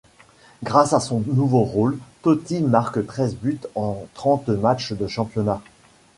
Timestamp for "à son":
0.93-1.19